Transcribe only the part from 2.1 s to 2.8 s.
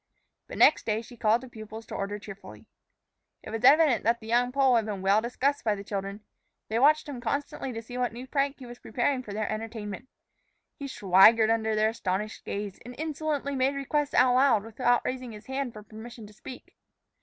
cheerfully.